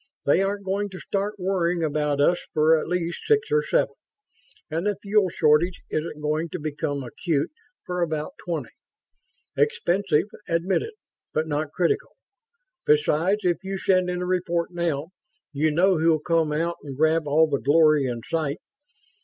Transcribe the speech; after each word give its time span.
They 0.25 0.41
aren't 0.41 0.65
going 0.65 0.89
to 0.89 0.99
start 0.99 1.35
worrying 1.39 1.83
about 1.83 2.19
us 2.19 2.39
for 2.55 2.75
at 2.75 2.87
least 2.87 3.19
six 3.27 3.51
or 3.51 3.63
seven; 3.63 3.93
and 4.67 4.87
the 4.87 4.97
fuel 4.99 5.29
shortage 5.29 5.79
isn't 5.91 6.19
going 6.19 6.49
to 6.53 6.59
become 6.59 7.03
acute 7.03 7.51
for 7.85 8.01
about 8.01 8.33
twenty. 8.43 8.71
Expensive, 9.55 10.25
admitted, 10.47 10.93
but 11.35 11.47
not 11.47 11.71
critical. 11.71 12.13
Besides, 12.83 13.41
if 13.43 13.57
you 13.63 13.77
send 13.77 14.09
in 14.09 14.23
a 14.23 14.25
report 14.25 14.71
now, 14.73 15.09
you 15.53 15.69
know 15.69 15.99
who'll 15.99 16.17
come 16.19 16.51
out 16.51 16.77
and 16.81 16.97
grab 16.97 17.27
all 17.27 17.47
the 17.47 17.61
glory 17.61 18.05
in 18.07 18.21
sight. 18.27 18.57